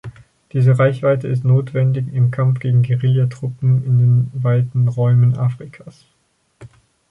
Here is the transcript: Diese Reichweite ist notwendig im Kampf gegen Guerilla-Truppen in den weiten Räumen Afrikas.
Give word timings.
Diese 0.53 0.79
Reichweite 0.79 1.27
ist 1.27 1.43
notwendig 1.43 2.11
im 2.11 2.31
Kampf 2.31 2.59
gegen 2.59 2.81
Guerilla-Truppen 2.81 3.83
in 3.85 3.99
den 3.99 4.31
weiten 4.33 4.87
Räumen 4.87 5.37
Afrikas. 5.37 6.05